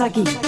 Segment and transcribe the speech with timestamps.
[0.00, 0.47] All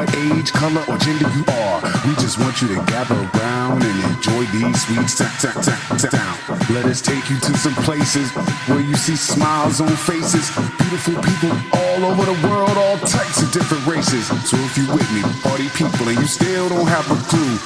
[0.00, 1.78] what age, color, or gender you are,
[2.08, 5.36] we just want you to gather around and enjoy these sweet sound.
[5.36, 6.70] sound, sound, sound.
[6.70, 8.32] Let us take you to some places
[8.68, 10.48] where you see smiles on faces.
[10.80, 14.24] Beautiful people all over the world, all types of different races.
[14.48, 17.56] So if you with me, party people, and you still don't have a clue,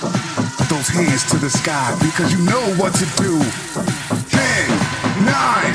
[0.58, 3.38] put those hands to the sky because you know what to do.
[4.34, 4.66] Ten,
[5.22, 5.74] nine,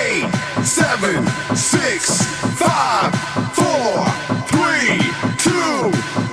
[0.00, 0.32] eight,
[0.64, 2.24] seven, six,
[2.56, 3.12] five,
[3.52, 4.08] four,
[4.48, 5.29] three,
[5.80, 6.29] go.